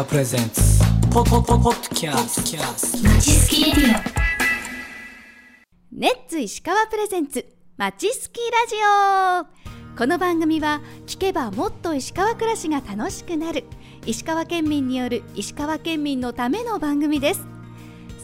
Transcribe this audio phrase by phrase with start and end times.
[0.00, 0.62] 川プレゼンツ
[1.12, 2.62] ポポポポッドキャスト
[3.06, 4.02] まちすきレディ
[5.92, 7.44] ネッツ石川プレゼンツ
[7.76, 8.76] まちすきラジ
[9.94, 13.64] オこの番組は聞けばもっと石川暮らしが楽しくなる
[14.06, 17.46] 石川県民による石川県民のための番組です。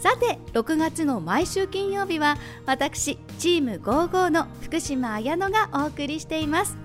[0.01, 6.79] さて6月の毎週金曜日は私チーム55の福島彩乃がお送りしています。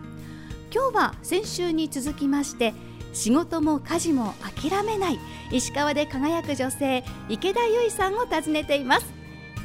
[0.73, 2.73] 今日は先週に続きまして
[3.14, 5.19] 仕事も家事も諦めない。
[5.52, 9.06] 石川で輝く女性池田由衣さんを訪ねています。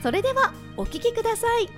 [0.03, 1.69] それではお聞きください。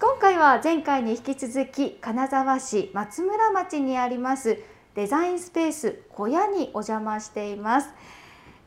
[0.00, 4.58] 今回は前回に引き続き金沢市松村町にあります
[4.94, 7.88] デザインスペース小屋にお邪魔しています。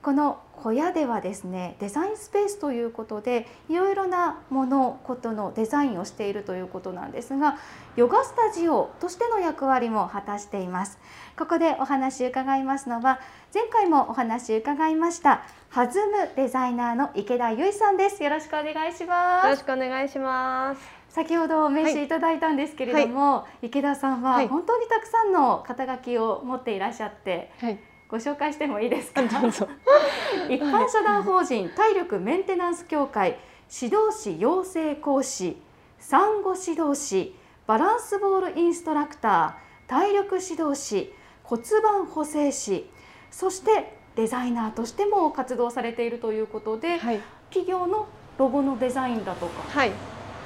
[0.04, 7.58] この小屋ではですねデザインスペースということでいろいろなものことのデザインをしているということなんですが
[7.96, 11.00] ヨガスタジオとしての役割も果たしています
[11.38, 13.22] ここでお話伺いますのは
[13.54, 21.04] 前回もお話伺いました弾むデザイナーの池田由衣さんですよろしくお願いしますよろしくお願いします。
[21.10, 27.78] 先ほどお名刺いただいたんですけれども、池田さんは本当にたくさんの肩書きを持っていらっしゃってはい。
[28.14, 29.24] ご紹介してもいいですか？
[29.24, 29.68] どうぞ。
[30.48, 33.40] 一般社団法人体力メンテナンス協会
[33.82, 35.58] 指導士養成講師
[35.98, 41.12] 産後指導士バランスボールインストラクター体力指導士
[41.44, 42.88] 骨盤補正士
[43.32, 47.20] そしてデザイナーとしても活動されているということで、はい。
[47.50, 48.06] 企業の
[48.38, 49.92] ロゴのデザインだとかはい。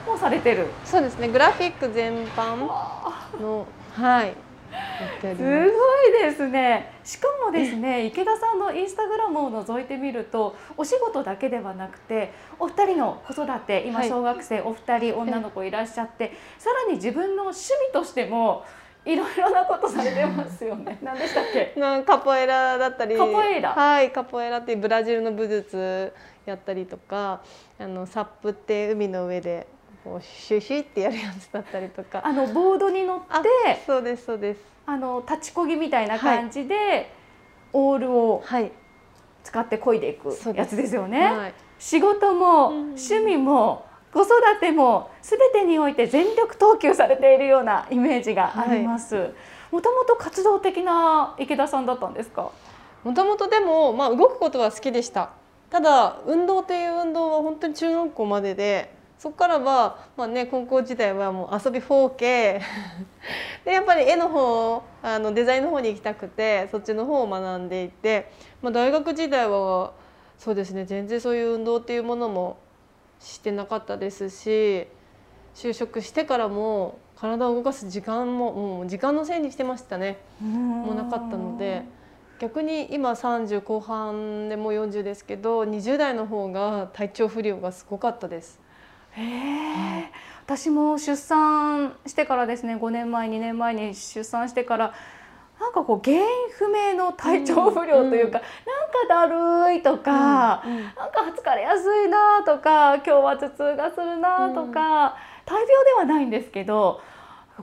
[0.06, 0.68] もされてる。
[0.86, 1.28] そうですね。
[1.28, 2.56] グラフィック全般
[3.42, 4.34] のはい。
[5.36, 5.44] す。
[5.44, 6.92] ごいですね。
[7.04, 18.66] しかもですね、池田さんのインスタグラムを覗いてみると、お仕事だけではなくて、お二人の子育て、今はい小学生お二人女の子いらっしゃって、さらに自分の趣味としても
[19.06, 21.00] いろいろなことされてますよね。
[21.04, 21.74] 何でしたっけ？
[21.80, 23.16] なカポエラだったり。
[23.18, 24.12] カポエラはい。
[24.12, 26.14] カポエラっていうブラジルの武術
[26.46, 27.42] やったりとか、
[27.80, 29.68] あのサップって海の上で
[30.08, 32.22] こうシュシュってやるやつだったりとか。
[32.26, 33.42] あのボードに乗って、あ
[33.86, 34.62] そうですそうです。
[34.86, 37.12] あの立ちこぎみたいな感じで、
[37.74, 38.72] オールをはい。
[39.44, 41.26] 使って漕いでいくやつですよね。
[41.26, 41.54] はい。
[41.80, 44.30] 仕事もうん趣味も子育
[44.60, 49.34] ても全てにおいて全力投球されているようなイメージがあります。
[49.72, 52.52] もともと活動的な池田さんだったんですか？
[53.04, 55.30] もともとでも、まあ、動くことは好きでした
[55.70, 62.18] ただ運動という運動は本当に中学校まででそこからは、まあね、高校時代はもう遊び 4K
[63.66, 69.94] でやっぱり絵の方あのデザインの方に行きたくてそっちの方を学んでいて、まあ、大学時代は
[70.38, 72.58] そうですね全然そういう運動っていうものも
[73.20, 74.88] してなかったですし
[75.56, 80.20] 就職してからも体を動かす時間ももう時間のせいにしてましたね。
[80.40, 81.82] もなかったので
[82.40, 88.67] 逆に今30後半でもう40ですけど20代の方が体調不良がすごかったです。
[89.18, 90.12] へえ。
[90.46, 94.94] 私も出産してからですね、5年前、2年前に出産してから。
[95.60, 96.24] なんかこう原因
[96.56, 98.40] 不明の体調不良というか、
[99.10, 100.84] なんかだるいとか、うんうん。
[100.84, 107.02] なんか疲れやすいなとか今日は頭痛がするなとか、大病ではないんですけど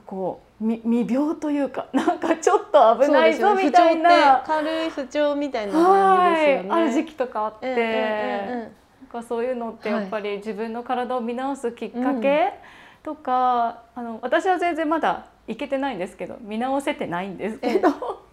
[0.05, 6.69] こうみ未病というかなんかちょっと危ないぞみたいな、不調って軽い不調みたいな感はい、じですよね。
[6.71, 8.71] ある時期とかあって、ええええええなん
[9.15, 10.01] かそういうのってはい。
[10.01, 12.53] やっぱり自分の体を見直すきっかけ
[13.03, 18.24] とか、あの私は全然まだいけてないんですけど見直せてないんですけど、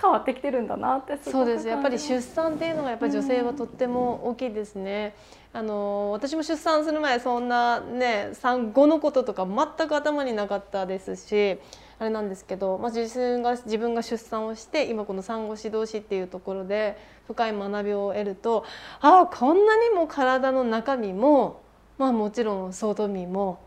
[0.00, 5.14] 変わってきてるんだなってすごくそうですやっぱり出産っていうのがやっぱり女性はとっても大きいですね。
[5.52, 11.58] あの私も出産する前そんなね産後のこととか全く頭になかったですし
[11.98, 18.66] あれなんですけど、まあ、自分が自分が出産をして今この産後指導士っていうところで深い学びを得ると
[19.00, 21.62] ああこんなにも体の中身も、
[21.96, 23.65] まあ、もちろん外身も。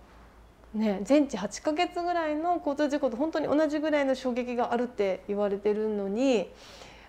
[0.73, 6.47] ね、全治8ヶ月ぐらいの交通事故と本当に同じぐらいの衝撃があるって言われてるのに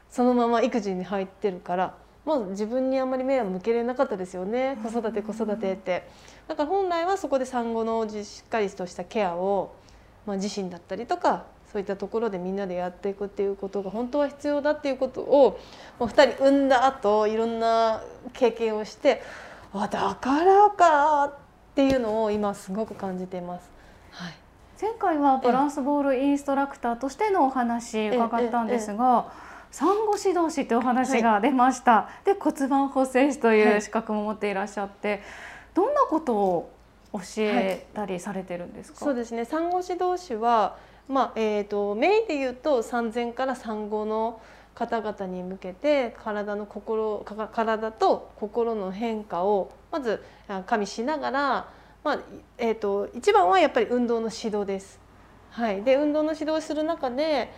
[0.08, 1.94] そのまま育児に入ってるから、
[2.25, 6.08] まあ、自分にあんまり目は向けれなかったですよね子育て子育てって。
[6.49, 9.75] だから本来はそこで産後のしっかりとしたケアを、
[10.26, 15.61] まあ、自身だったりとかそういったところでみんなでやっていくっていうことが本当は必要だっていうことを
[16.00, 18.02] もう2人産んだ後いろんな
[18.32, 19.23] 経験をして
[19.73, 21.35] あだからかっ
[21.81, 23.71] ていうのを今すごく感じています。
[24.11, 24.35] はい。
[24.81, 29.32] 前回はバランスボールインストラクターとしてのお話伺ったんですが、
[29.71, 35.23] 産後指導士というお話が出ました、で骨盤補正士というはい資格も持っていらっしゃって、
[35.75, 36.71] どんなことを
[37.15, 39.47] 教えたりされてるんですか、そうですね。
[39.47, 40.76] 産後指導士は
[41.09, 44.41] まあえー、とメインで言うと産前から産後の
[44.75, 50.22] 方々に向けて体の心か体と心の変化をまず
[50.66, 51.69] 加味しながら、
[52.04, 52.19] まあ
[52.58, 55.00] えー、と一番はやっぱり運動の指導です。
[55.50, 57.50] はい、で運動の指導をする中で、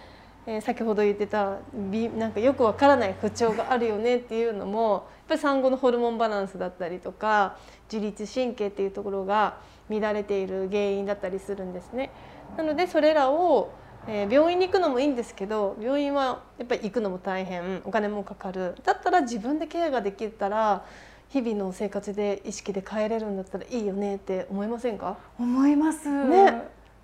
[0.47, 7.57] えー先ほど言ってたびなんかよくわからない不調があるよねっていうのもやっぱり産後のホルモンバランスだったりとか
[7.93, 9.59] 自律神経っていうところが
[9.89, 12.11] 乱れている原因だったりするんですね。
[12.57, 13.71] なのでそれらを、
[14.09, 20.85] えー病院に行くのもいいんですけど病院はやっぱり行くのも大変お金もかかるだったら自分でケアができたら
[21.33, 25.17] 日々の生活で意識で変えれるんだったらいいよねって思いませんか？
[25.39, 26.11] 思います。
[26.29, 26.53] ねっ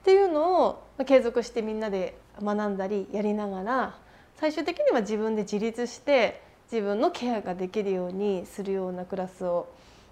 [0.04, 3.98] ていうのをまあ継続してみんなで学んだりやりながら
[4.36, 9.66] 最終的には自分で自立して自分のケアができるようにするようなクラスを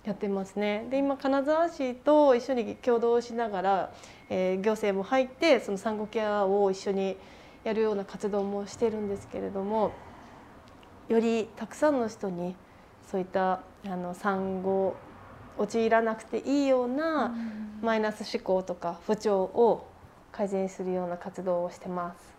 [0.06, 0.86] やってますね。
[0.90, 3.92] で今金沢市と一緒に共同しながら、
[4.30, 7.18] えー行政も入ってその産後ケアを一緒に
[7.64, 9.92] やるような活動もしてるんですけれども
[11.08, 12.56] よりたくさんの人に
[13.10, 13.60] そういった
[13.90, 14.96] あの産後
[15.58, 17.34] 陥らなくていいような
[17.82, 19.86] マイナス思考とか不調を
[20.32, 22.36] 改善するような活動をしてます。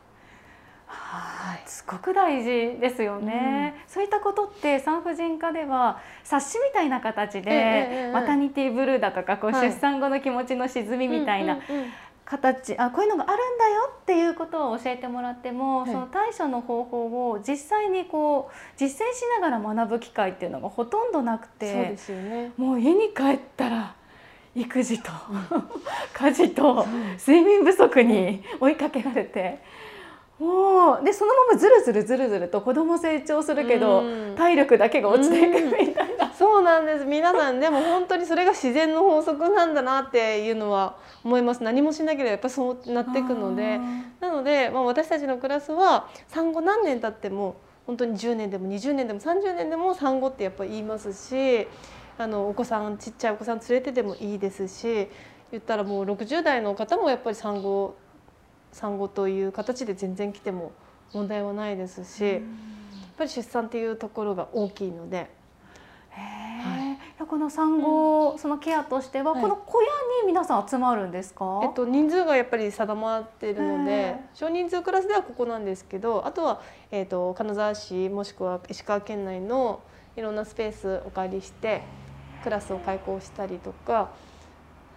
[0.89, 9.69] はい、すごく大事ですよね、そういったことって産婦人科では冊子みたいな形で、マタニティブルーだとかこう、はい。
[9.69, 11.91] 出産後の気持ちの沈みみたいなうんうんうん
[12.29, 22.51] 形、あこういうのがあるんだよっていうことを教えてもらっても、はいその対処の方法を実際にこう実践しながら学ぶ機会っていうのがほとんどなくそうでてすよね。
[22.57, 23.95] もう家に帰ったら
[24.55, 25.11] 育児と
[26.13, 26.85] 家事と
[27.25, 29.59] 睡眠不足に追いかけられて
[30.39, 36.16] もうでそのままずるずるずるずると子供成長するけどうん体力だけが落ちていくみたいな。
[36.47, 37.03] そうなんです。
[37.03, 40.95] 皆さんでも本当にそれが自然の法則なんだなっていうのは
[41.25, 41.61] 思います。
[41.61, 43.81] 何もしなければやっぱそうなっていくので。
[44.21, 51.67] なので、まあ、私たちのクラスは産後何年経っても本当に10年でも20年でも30年でも産後ってやっぱ言いますし
[52.17, 55.09] あのお子さんちっちゃいお子さん連れてでもいいですし
[55.51, 57.97] 言ったらもう60代の方もやっぱり産後
[58.71, 60.71] 産後という形で全然来ても
[61.13, 62.41] 問題はないですしやっ
[63.17, 65.36] ぱり出産っていうところが大きいので。
[67.27, 69.41] この産後、そのケアとしては、はい。
[69.41, 69.87] この小屋
[70.21, 71.61] に皆さん集まるんですか？
[71.63, 79.81] えっと、人数がやっぱり定まっているのへでえ少人数クラスではここなんですけどあとは、えっと、金沢市もしくは石川県内の
[80.15, 81.83] いろんなスペースお借りして
[82.43, 84.09] クラスを開講したりとか、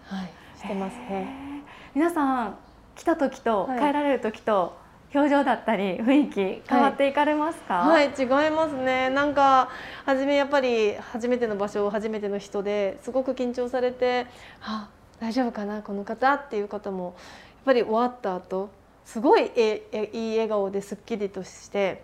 [0.05, 1.63] はい、してますね。
[1.93, 2.57] 皆さん
[2.95, 3.79] 来た時とはい。
[3.79, 4.80] 帰られる時と
[5.13, 7.79] 表情だったり雰囲気変わっていかれますか？
[7.79, 9.09] はい、違いますね。
[9.09, 9.69] なんか
[10.05, 14.27] 初めやっぱり初めての場所初めての人ですごく緊張されて、
[14.61, 17.13] あ、大丈夫かなこの方っていう方もやっ
[17.65, 18.69] ぱり終わった後
[19.03, 22.03] すごいええいい笑顔ですっきりとして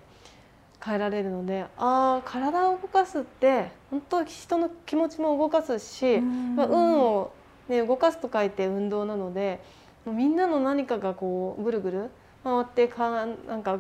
[0.84, 7.32] 帰られるので、ああ体を動かすって本当人の気持ちも動かすし、うんまあ、運を
[7.70, 9.62] ね動かすと書いて運動なので、
[10.06, 12.10] もうみんなの何かがこうぐるぐる
[12.44, 13.80] 回ってかなんか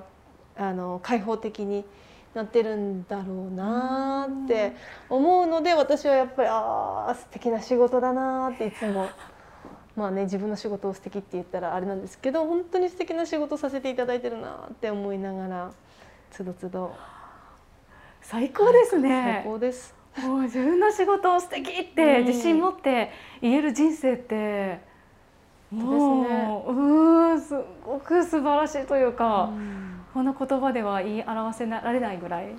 [0.57, 1.85] あの開放的に
[2.33, 4.73] なってるんだろうなーって
[5.09, 9.09] 思うので私はやっぱりああ素敵な仕事だなーっていつも
[9.95, 15.71] まあね自分の仕事を素敵って言ったらあれなんですけど本当に素敵な仕事をさせていただいてるなーって思いながら
[16.31, 16.93] つどつど
[18.21, 19.41] 最高です最ね。
[19.45, 19.95] 高です。
[20.17, 23.11] もう自分の仕事を素敵ってうん自信持って
[23.41, 24.86] 言える人生って。
[25.73, 27.53] うんす
[27.85, 32.55] ごく素晴らしいというか、うんこの言葉では言い表せられないぐらい。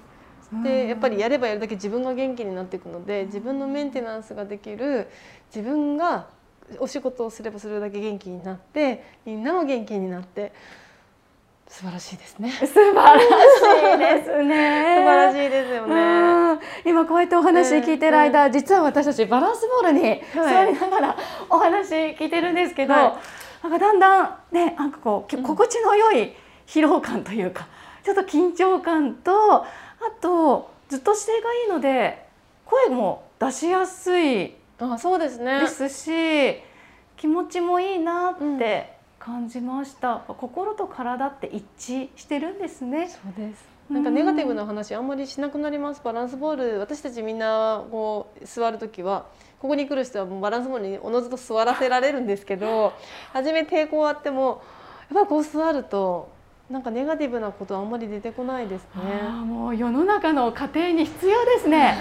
[0.62, 5.08] でやっぱりやればやるだけ自分が元気になっていくので自分のメンテナンスができる
[5.54, 6.28] 自分が
[6.78, 10.52] お仕事をすればするだけ元気になってみんなも元気になって
[11.66, 12.50] 素晴らしいですね。
[12.50, 13.24] 素素晴らし
[13.94, 14.94] いですね。
[15.04, 16.37] 晴らしいですよね。
[16.88, 21.16] うん今こうやってお話聞いてる間、実は私たちバランスボールに座りながら
[21.48, 23.20] お話聞いてるんですけど、は
[23.62, 26.32] なんかだんだんねなんかこう心地の良い
[26.66, 27.66] 疲労感というか
[28.04, 29.66] ちょっと緊張感とあ
[30.20, 32.26] とずっと姿勢がいいので
[32.64, 35.60] 声も出しやすいあそうですね。
[35.60, 36.62] ですし
[37.16, 43.08] 気持ちもいいなって感じました、心と体って一致してるんですね。
[43.08, 43.77] そうです。
[43.90, 46.02] なんかネガティブな話あんまりしなくなります。
[46.04, 49.26] バランスボール私たちみんなこう座る時は
[49.60, 52.92] ここに来る人はもうバランスボールにおのずと座らせられるんですけど、
[53.32, 54.62] 初め抵抗あっても
[55.10, 56.30] やっぱりこう座ると
[56.68, 59.28] なんかネガティブなことあんまり出てこないですね。
[59.46, 61.96] もう世の中の家庭に必要ですね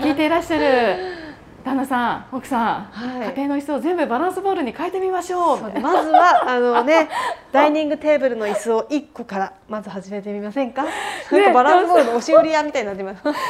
[0.00, 1.21] 聞いていらっしゃる
[1.64, 7.08] 旦那さん奥さん、はい家庭の椅子を全部バランスボールに変えてみましょうまずはあのね
[7.52, 10.84] ダイニングテーブルの椅子を一個からまず始めてみませんか？
[11.30, 13.22] なんかバランスボールの押し売り屋みたいになってます。
[13.24, 13.42] でもそう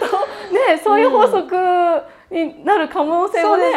[0.00, 0.16] すると
[0.70, 1.56] ねそういう法則
[2.30, 3.72] になる可能性もね。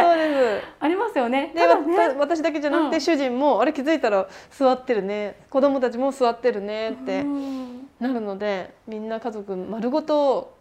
[0.79, 1.51] ありますよね。
[1.55, 1.77] で、ねわ
[2.19, 10.53] 私だけじゃなくて、うん主人もあれ気づいたら座ってるね子供たちも座ってるねってうんなるのでみんな家族丸ごと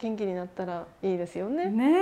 [0.00, 1.66] 元気になったらいいですよね。
[1.66, 1.98] ね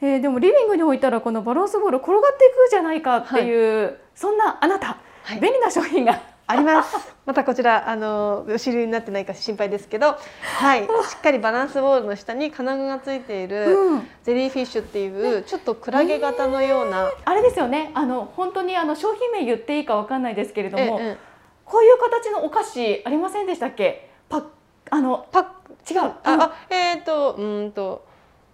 [0.00, 0.06] え。
[0.06, 5.40] えーでもリビングに置いたらこのバランスボール転がっていくじゃないかっていう、そんなあなた、はい。
[5.40, 6.20] 便利な商品が。
[6.50, 6.96] あります。
[7.26, 14.08] またこちらあのお尻になってないか心配ですけど、はい、 しっかりバランスボールの下に金具がついている、うん。
[14.22, 17.90] ゼリーフィッシュっていうちょっとクラゲ型のような、あれですよね。
[17.92, 21.16] あの本当にあの商品名言っていいかわかんないですけれども、ええ。
[21.66, 24.08] こういう形のお菓子ありませんでしたっけ？
[24.30, 24.44] パッ
[24.90, 25.50] あのパック
[25.90, 26.00] 違う。
[26.02, 28.06] あ、あえっ、とうーんと。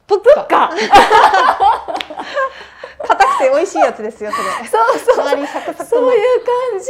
[0.07, 0.71] プッカか
[2.99, 4.69] 硬くて美味しいやつですよそれ。
[4.69, 5.27] そうそう。
[5.87, 6.89] そういう感じ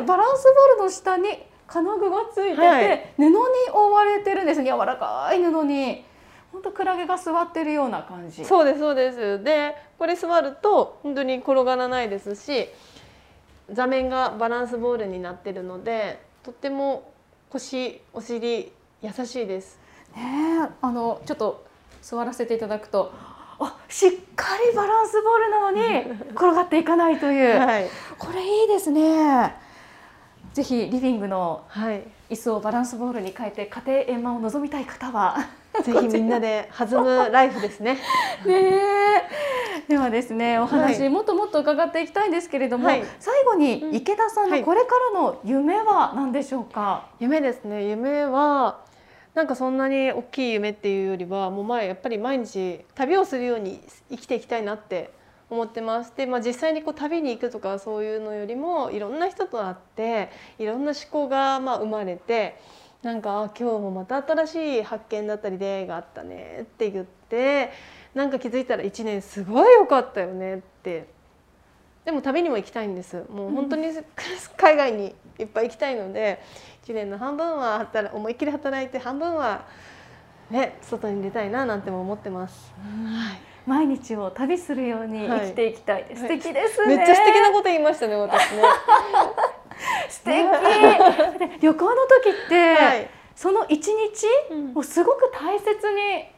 [0.00, 1.28] でバランスボールの下に
[1.66, 3.12] 金具がついてて、はい。
[3.16, 3.34] 布に
[3.72, 4.62] 覆われてるんです。
[4.62, 6.04] 柔らかい布に。
[6.52, 8.44] 本当クラゲが座ってるような感じ。
[8.44, 9.42] そうですそうです。
[9.42, 12.68] でこれ座ると本当に転がらないですし
[13.70, 17.10] 座面がバランスボールになってるのでとっても
[17.50, 18.72] 腰お尻
[19.02, 19.83] 優しいです。
[20.16, 21.64] ねえあのちょっと
[22.02, 23.12] 座らせていただくと
[23.58, 25.80] あしっかりバランスボールなのに
[26.34, 27.86] 転がっていかないという、はい。
[28.18, 29.54] これいいですね。
[30.52, 32.02] ぜひリビングのはい。
[32.30, 35.36] 椅子をバランスボールに変えて家庭円満を望みたい方は。
[35.82, 37.98] ぜひみんなで弾むライフですね。
[38.46, 39.22] ねえ。
[39.88, 43.04] ではですねお話、はいもっともっと伺っていきたいんですけれども、はい。
[43.20, 43.58] 最後うん。
[43.58, 44.60] に池田さんはい。
[44.60, 47.84] のこれからの夢は何でしょうか、夢ですね。
[47.84, 48.78] 夢は
[49.34, 55.12] なんかそんなに大きい夢っていうよりはもう前やっぱり毎日旅をするように生きていきたいなって
[55.50, 56.12] 思ってます。
[56.16, 62.58] で、まあ実際にこう旅に行くとかそういうのよりもいろんな人と会っていろんな思考がまあ生まれて。
[63.04, 67.70] なんかあ今日もまた新しい発見だったり出会いがあったねって言って
[68.14, 71.06] なんか気づいたら1年すごい良かったよねって
[72.06, 73.88] でも旅にも行きたいんですもう本当に
[74.56, 76.40] 海外にいっぱい行きたいので
[76.84, 79.64] 1年の半分は働思いっきり働いて半分は
[80.50, 82.74] ね外に出たいななんても思ってます。
[83.66, 86.04] 毎日を旅するように生きていきたい。
[86.04, 86.38] です、はい。
[86.38, 86.96] 素敵ですね。
[86.98, 88.62] めっちゃ素敵なこと言いましたね私ね。
[90.10, 90.34] 素敵。
[91.40, 93.08] で旅行の時って、はい。
[93.34, 94.78] その一日うん。
[94.78, 96.33] をすごく大切に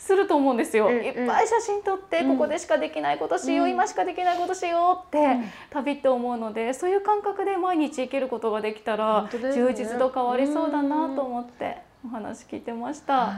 [0.00, 1.04] すると思うんですよ、うんうん。
[1.04, 2.38] いっぱい写真撮って、うん。
[2.38, 3.70] ここでしかできないことしよう、うん。
[3.72, 5.44] 今しかできないことしようって、ん。
[5.68, 13.26] 旅って思うのでそういう感覚で毎日生きることができたら充実と変わりそうだなと思ってお話聞いてました。
[13.26, 13.34] はい、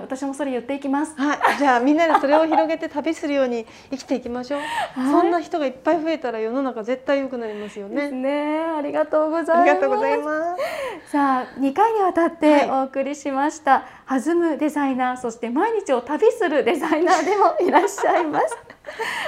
[0.00, 1.14] 私もそれ言っていきます。
[1.16, 4.60] はい、じゃあみんなでそれを広げて旅するように生きていきましょう。
[4.94, 8.10] そんな人がいっぱい増えたら世の中絶対良くなりますよね。
[8.10, 8.64] ね。
[8.78, 9.60] ありがとうございます。
[9.60, 11.10] ありがとうございます。
[11.10, 18.65] さあ2回にわたってはいお送りしました、弾むデザイナーそして毎日を旅するデザイナーでもいらっしゃいます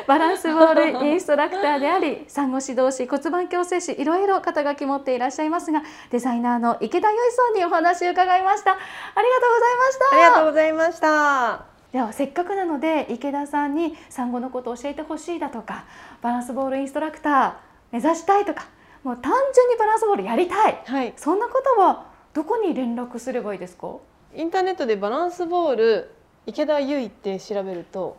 [0.06, 8.72] バランスボールインストラクターであり産後指導士骨盤矯正士いろいろ肩書き持っていらっしゃいますがデザイナーの池田由衣さんにお話を伺いました。
[8.72, 10.16] ありがとうございました。
[10.16, 11.66] ありがとうございました。
[11.92, 15.84] ではせっかくなので池田さんに産後のことを教えてほしいだとか
[16.20, 17.52] バランスボールインストラクター
[17.92, 18.66] 目指したいとか
[19.02, 20.82] もう単純にバランスボールやりたい。
[20.84, 23.96] はい、そんな方はどこに連絡すればいいですか？
[24.34, 26.10] インターネットでバランスボール
[26.46, 28.18] 池田優衣って調べると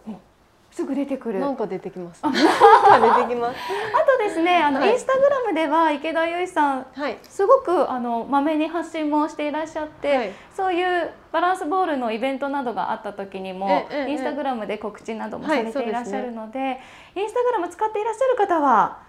[0.72, 1.40] すぐ出てくる。
[1.40, 2.24] なんか出てきます。
[2.24, 3.58] なんか出てきます。
[3.94, 4.92] あとですねあの、はい。
[4.92, 7.18] インスタグラムでは池田由衣さんはい。
[7.24, 10.32] すごくあのまめに発信もしていらっしゃって、はい。
[10.56, 16.80] そういうバランスボールのイベントなどがあった時にも、インスタグラムで告知などもはいされていらっしゃるので,、
[17.16, 19.00] インスタグラム使っていらっしゃる方は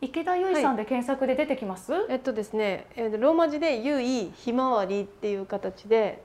[0.00, 6.22] 池田由衣さんで検索で出てきます、えっとですね、えーローマ字で優衣ひまわりっていう形で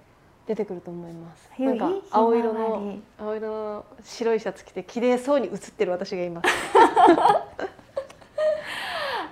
[0.48, 1.51] 出てくると思います。
[1.62, 6.48] なんか青色のり青色の白いシャツ着て綺麗そうに写ってる私がいます。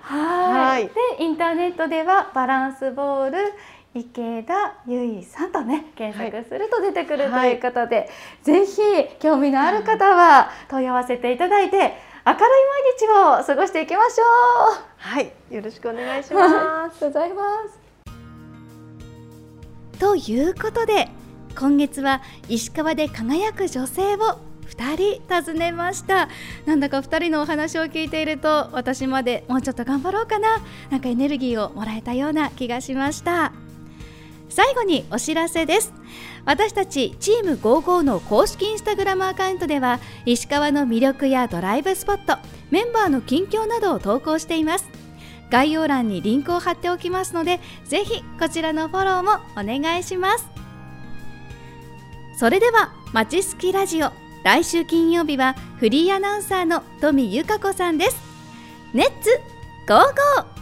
[0.02, 0.92] はいはいで
[1.24, 3.38] インターネットではバランスボール
[3.96, 8.10] 池田由衣さんとね検索すると出てくるとはいいうことで、
[8.44, 8.82] ぜひ
[9.20, 11.94] 興味のある方は問い合わせていただいて明るい
[12.26, 12.34] 毎
[12.98, 14.26] 日を過ごしていきましょう。
[14.98, 16.50] はい、よろしくお願いしありが
[16.88, 17.00] ます。
[17.00, 17.85] とうございます。
[20.00, 21.10] ということで
[21.58, 26.28] 今月は石川で輝く女性を2人訪ねました。
[26.66, 30.58] なんだか2人のお話を聞いていると私までもうちょっと頑張ろうかな。
[30.90, 33.54] なんかエネルギーをもらえたような気がしました。
[34.50, 35.94] 最後にお知らせです。
[36.46, 42.38] 私たちチーム55の公式インスタグラムアカウントでは石川の魅力やドライブスポット
[42.70, 44.95] メンバーの近況などを投稿しています。
[45.52, 50.48] 概要欄にリンクを貼っておきますのでぜひこちらのフォローもお願いします。
[52.38, 54.12] それではまちすきラジオ
[54.44, 58.18] 来週金曜日はフリーアナウンサーの富由香子さんです。
[58.94, 59.30] ネッツ
[59.88, 60.55] ゴーゴー!